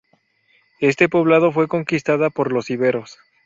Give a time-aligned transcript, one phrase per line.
[0.79, 3.19] Este poblado fue conquistada por los íberos.